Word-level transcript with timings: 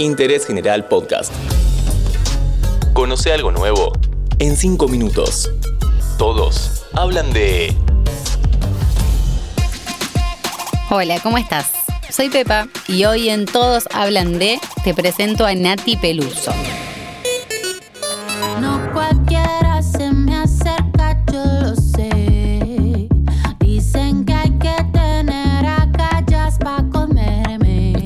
Interés 0.00 0.46
General 0.46 0.86
Podcast. 0.88 1.30
Conoce 2.94 3.34
algo 3.34 3.50
nuevo 3.50 3.92
en 4.38 4.56
5 4.56 4.88
minutos. 4.88 5.50
Todos 6.16 6.86
hablan 6.94 7.30
de... 7.34 7.76
Hola, 10.88 11.20
¿cómo 11.20 11.36
estás? 11.36 11.70
Soy 12.08 12.30
Pepa 12.30 12.66
y 12.88 13.04
hoy 13.04 13.28
en 13.28 13.44
Todos 13.44 13.88
hablan 13.92 14.38
de 14.38 14.58
te 14.84 14.94
presento 14.94 15.44
a 15.44 15.54
Nati 15.54 15.98
Peluso. 15.98 16.54
No 18.58 18.90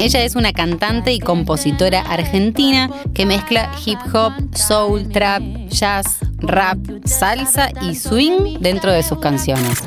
Ella 0.05 0.23
es 0.23 0.37
una 0.37 0.53
cantante 0.53 1.15
y 1.15 1.19
compositora 1.19 2.03
argentina 2.03 2.91
que 3.15 3.25
mezcla 3.25 3.71
hip 3.87 3.99
hop, 4.13 4.35
soul, 4.55 5.09
trap, 5.09 5.43
jazz, 5.69 6.19
rap, 6.41 6.77
salsa 7.07 7.71
y 7.81 7.95
swing 7.95 8.59
dentro 8.61 8.93
de 8.93 9.03
sus 9.03 9.19
canciones. 9.19 9.79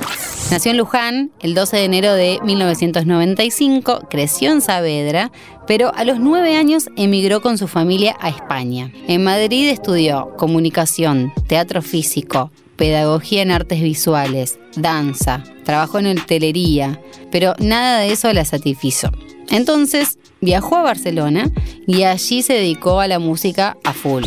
Nació 0.50 0.72
en 0.72 0.78
Luján 0.78 1.32
el 1.40 1.54
12 1.54 1.78
de 1.78 1.84
enero 1.84 2.14
de 2.16 2.40
1995, 2.44 4.08
creció 4.10 4.52
en 4.52 4.62
Saavedra, 4.62 5.32
pero 5.68 5.94
a 5.94 6.04
los 6.04 6.20
nueve 6.20 6.56
años 6.56 6.90
emigró 6.98 7.44
con 7.44 7.60
su 7.60 7.68
familia 7.68 8.18
a 8.20 8.30
España. 8.30 8.92
En 9.08 9.24
Madrid 9.24 9.70
estudió 9.70 10.34
comunicación, 10.36 11.32
teatro 11.46 11.84
físico, 11.84 12.50
pedagogía 12.76 13.44
en 13.44 13.52
artes 13.52 13.84
visuales, 13.84 14.58
danza, 14.78 15.44
trabajó 15.64 16.00
en 16.00 16.18
hotelería, 16.18 17.00
pero 17.32 17.54
nada 17.60 18.00
de 18.00 18.12
eso 18.12 18.32
la 18.34 18.46
satisfizo. 18.46 19.12
Entonces 19.50 20.18
viajó 20.42 20.78
a 20.78 20.84
Barcelona 20.84 21.50
y 21.86 22.04
allí 22.04 22.42
se 22.44 22.54
dedicó 22.54 23.00
a 23.00 23.08
la 23.08 23.20
música 23.20 23.78
a 23.84 23.94
full. 23.94 24.24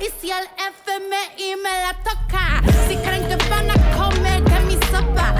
Y 0.00 0.06
si 0.20 0.30
el 0.30 0.44
FMI 0.56 1.56
me 1.62 1.70
la 1.82 1.96
toca, 2.02 2.62
si 2.88 2.96
creen 2.96 3.26
que 3.28 3.36
van 3.48 3.70
a 3.70 3.96
comer 3.96 4.42
de 4.42 4.60
mi 4.66 4.74
sopa. 4.90 5.34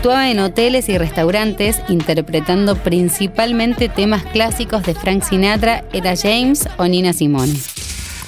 Actuaba 0.00 0.30
en 0.30 0.38
hoteles 0.38 0.88
y 0.88 0.96
restaurantes 0.96 1.78
interpretando 1.88 2.74
principalmente 2.74 3.90
temas 3.90 4.24
clásicos 4.24 4.82
de 4.84 4.94
Frank 4.94 5.22
Sinatra, 5.22 5.84
Etta 5.92 6.14
James 6.16 6.66
o 6.78 6.86
Nina 6.86 7.12
Simone. 7.12 7.52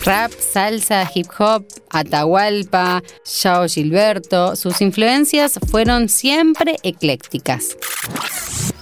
Rap, 0.05 0.33
salsa, 0.33 1.09
hip 1.15 1.29
hop, 1.39 1.65
Atahualpa, 1.91 3.03
Chao 3.25 3.69
Gilberto, 3.69 4.57
sus 4.57 4.81
influencias 4.81 5.61
fueron 5.71 6.09
siempre 6.09 6.77
eclécticas. 6.83 7.77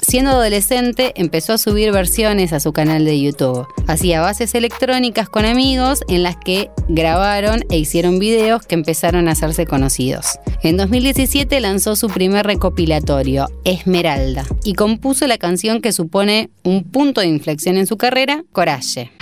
Siendo 0.01 0.31
adolescente, 0.31 1.13
empezó 1.17 1.53
a 1.53 1.59
subir 1.59 1.93
versiones 1.93 2.53
a 2.55 2.59
su 2.59 2.73
canal 2.73 3.05
de 3.05 3.21
YouTube. 3.21 3.67
Hacía 3.87 4.21
bases 4.21 4.55
electrónicas 4.55 5.29
con 5.29 5.45
amigos 5.45 6.01
en 6.09 6.23
las 6.23 6.37
que 6.37 6.71
grabaron 6.89 7.65
e 7.71 7.79
hicieron 7.79 8.19
videos 8.19 8.67
que 8.67 8.75
empezaron 8.75 9.29
a 9.29 9.33
hacerse 9.33 9.67
conocidos. 9.67 10.39
En 10.63 10.79
2017 10.79 11.61
lanzó 11.61 11.97
su 11.97 12.09
primer 12.09 12.47
recopilatorio, 12.47 13.47
Esmeralda, 13.65 14.47
y 14.65 14.73
compuso 14.73 15.27
la 15.27 15.39
canción 15.39 15.83
que 15.83 15.93
supone 15.93 16.51
un 16.65 16.83
punto 16.83 17.21
de 17.21 17.29
inflexión 17.29 17.77
en 17.77 17.87
su 17.87 17.97
carrera, 17.97 18.43
Coraje. 18.53 19.13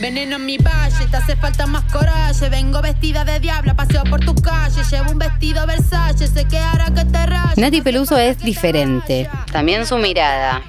Veneno 0.00 0.36
en 0.36 0.46
mi 0.46 0.56
valle, 0.56 1.06
te 1.10 1.16
hace 1.18 1.36
falta 1.36 1.66
más 1.66 1.84
coraje. 1.92 2.48
Vengo 2.48 2.80
vestida 2.80 3.22
de 3.24 3.38
diabla, 3.38 3.74
paseo 3.74 4.02
por 4.04 4.20
tu 4.20 4.34
calle. 4.34 4.80
Llevo 4.90 5.12
un 5.12 5.18
vestido 5.18 5.66
Versace, 5.66 6.26
sé 6.26 6.46
que 6.46 6.56
hará 6.56 6.86
que 6.86 7.04
te 7.04 7.26
rayes. 7.26 7.58
Nati 7.58 7.82
Peluso 7.82 8.16
es 8.16 8.38
diferente, 8.38 9.28
también 9.52 9.84
su 9.84 9.98
mirada, 9.98 10.62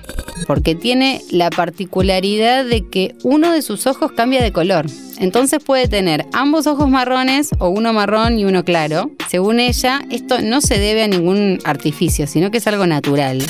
porque 0.47 0.75
tiene 0.75 1.21
la 1.31 1.49
particularidad 1.49 2.65
de 2.65 2.89
que 2.89 3.15
uno 3.23 3.53
de 3.53 3.61
sus 3.61 3.87
ojos 3.87 4.11
cambia 4.11 4.43
de 4.43 4.52
color. 4.52 4.87
Entonces 5.17 5.64
puede 5.64 5.87
tener 5.87 6.25
ambos 6.33 6.67
ojos 6.67 6.89
marrones 6.89 7.52
o 7.59 7.70
uno 7.70 7.93
marrón 7.93 8.37
y 8.37 8.43
uno 8.43 8.65
claro. 8.65 9.11
Según 9.30 9.61
ella, 9.61 10.02
esto 10.11 10.41
no 10.41 10.59
se 10.59 10.77
debe 10.77 11.03
a 11.03 11.08
ningún 11.08 11.59
artificio, 11.64 12.27
sino 12.27 12.52
que 12.52 12.58
es 12.58 12.67
algo 12.67 12.86
natural. 12.86 13.41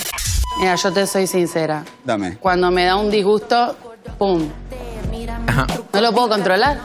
Mira, 0.59 0.75
yo 0.75 0.93
te 0.93 1.07
soy 1.07 1.25
sincera. 1.25 1.83
Dame. 2.05 2.37
Cuando 2.37 2.69
me 2.69 2.83
da 2.83 2.97
un 2.97 3.09
disgusto, 3.09 3.75
¡pum! 4.19 4.47
No 5.93 6.01
lo 6.01 6.11
puedo 6.13 6.29
controlar. 6.29 6.79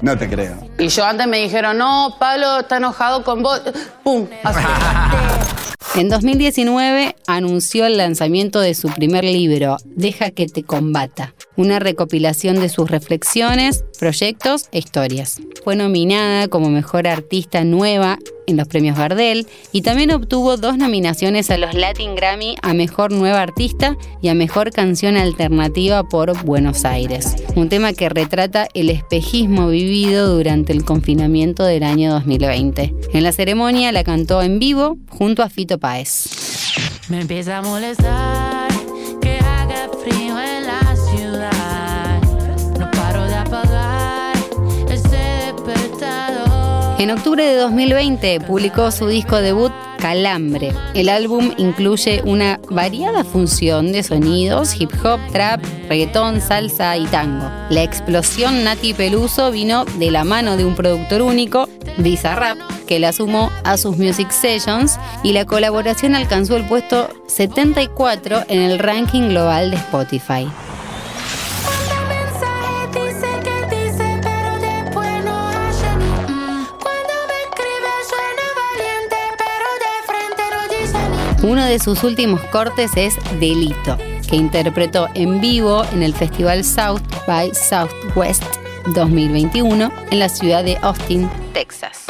No 0.00 0.16
te 0.18 0.28
creo. 0.28 0.56
Y 0.78 0.88
yo 0.88 1.04
antes 1.04 1.26
me 1.26 1.38
dijeron, 1.38 1.78
no, 1.78 2.16
Pablo 2.18 2.60
está 2.60 2.78
enojado 2.78 3.24
con 3.24 3.42
vos. 3.42 3.60
¡Pum! 4.02 4.26
Así. 4.44 4.60
En 5.94 6.08
2019 6.10 7.16
anunció 7.26 7.86
el 7.86 7.96
lanzamiento 7.96 8.60
de 8.60 8.74
su 8.74 8.88
primer 8.88 9.24
libro, 9.24 9.78
Deja 9.84 10.30
que 10.30 10.46
te 10.46 10.62
combata, 10.62 11.34
una 11.56 11.80
recopilación 11.80 12.60
de 12.60 12.68
sus 12.68 12.88
reflexiones, 12.88 13.84
proyectos 13.98 14.68
e 14.70 14.78
historias. 14.78 15.40
Fue 15.64 15.74
nominada 15.74 16.46
como 16.46 16.68
Mejor 16.68 17.08
Artista 17.08 17.64
Nueva 17.64 18.18
en 18.48 18.56
los 18.56 18.66
premios 18.66 18.96
Gardel 18.96 19.46
y 19.70 19.82
también 19.82 20.10
obtuvo 20.10 20.56
dos 20.56 20.76
nominaciones 20.76 21.50
a 21.50 21.58
los 21.58 21.74
Latin 21.74 22.14
Grammy 22.16 22.56
a 22.62 22.74
Mejor 22.74 23.12
Nueva 23.12 23.42
Artista 23.42 23.96
y 24.20 24.28
a 24.28 24.34
Mejor 24.34 24.72
Canción 24.72 25.16
Alternativa 25.16 26.02
por 26.08 26.42
Buenos 26.44 26.84
Aires, 26.84 27.36
un 27.54 27.68
tema 27.68 27.92
que 27.92 28.08
retrata 28.08 28.66
el 28.74 28.90
espejismo 28.90 29.68
vivido 29.68 30.34
durante 30.34 30.72
el 30.72 30.84
confinamiento 30.84 31.64
del 31.64 31.82
año 31.82 32.10
2020. 32.12 32.94
En 33.12 33.22
la 33.22 33.32
ceremonia 33.32 33.92
la 33.92 34.02
cantó 34.02 34.42
en 34.42 34.58
vivo 34.58 34.96
junto 35.10 35.42
a 35.42 35.50
Fito 35.50 35.78
Páez. 35.78 36.26
Me 37.08 37.20
empieza 37.20 37.58
a 37.58 37.62
molestar 37.62 38.47
En 46.98 47.12
octubre 47.12 47.44
de 47.44 47.54
2020 47.54 48.40
publicó 48.40 48.90
su 48.90 49.06
disco 49.06 49.36
debut 49.36 49.70
Calambre. 50.00 50.72
El 50.94 51.08
álbum 51.08 51.52
incluye 51.56 52.22
una 52.24 52.58
variada 52.70 53.22
función 53.22 53.92
de 53.92 54.02
sonidos, 54.02 54.80
hip 54.80 54.90
hop, 55.04 55.20
trap, 55.30 55.62
reggaetón, 55.88 56.40
salsa 56.40 56.96
y 56.96 57.06
tango. 57.06 57.48
La 57.70 57.84
explosión 57.84 58.64
Nati 58.64 58.94
Peluso 58.94 59.52
vino 59.52 59.84
de 59.84 60.10
la 60.10 60.24
mano 60.24 60.56
de 60.56 60.64
un 60.64 60.74
productor 60.74 61.22
único, 61.22 61.68
Bizarrap, 61.98 62.58
que 62.88 62.98
la 62.98 63.12
sumó 63.12 63.52
a 63.62 63.76
sus 63.76 63.96
Music 63.96 64.32
Sessions 64.32 64.98
y 65.22 65.34
la 65.34 65.44
colaboración 65.44 66.16
alcanzó 66.16 66.56
el 66.56 66.66
puesto 66.66 67.10
74 67.28 68.42
en 68.48 68.60
el 68.60 68.80
ranking 68.80 69.28
global 69.28 69.70
de 69.70 69.76
Spotify. 69.76 70.48
Uno 81.48 81.64
de 81.64 81.78
sus 81.78 82.04
últimos 82.04 82.42
cortes 82.50 82.90
es 82.94 83.16
Delito, 83.40 83.96
que 84.28 84.36
interpretó 84.36 85.08
en 85.14 85.40
vivo 85.40 85.82
en 85.94 86.02
el 86.02 86.12
Festival 86.12 86.62
South 86.62 87.00
by 87.26 87.54
Southwest 87.54 88.44
2021 88.92 89.90
en 90.10 90.18
la 90.18 90.28
ciudad 90.28 90.62
de 90.62 90.76
Austin, 90.82 91.26
Texas. 91.54 92.07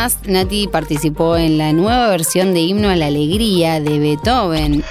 Nati 0.00 0.66
participó 0.66 1.36
en 1.36 1.58
la 1.58 1.74
nueva 1.74 2.08
versión 2.08 2.54
de 2.54 2.60
Himno 2.60 2.88
a 2.88 2.96
la 2.96 3.08
Alegría 3.08 3.80
de 3.80 3.98
Beethoven 3.98 4.82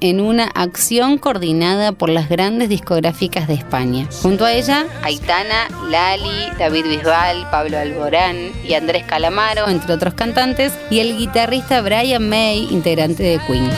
en 0.00 0.20
una 0.22 0.44
acción 0.44 1.18
coordinada 1.18 1.92
por 1.92 2.08
las 2.08 2.30
grandes 2.30 2.70
discográficas 2.70 3.46
de 3.46 3.54
España. 3.54 4.08
Junto 4.22 4.46
a 4.46 4.54
ella, 4.54 4.86
Aitana, 5.02 5.68
Lali, 5.90 6.50
David 6.58 6.86
Bisbal, 6.86 7.46
Pablo 7.50 7.78
Alborán 7.78 8.52
y 8.66 8.72
Andrés 8.72 9.04
Calamaro, 9.04 9.68
entre 9.68 9.92
otros 9.92 10.14
cantantes, 10.14 10.72
y 10.88 11.00
el 11.00 11.18
guitarrista 11.18 11.82
Brian 11.82 12.26
May, 12.26 12.66
integrante 12.70 13.22
de 13.22 13.40
Queen. 13.46 13.70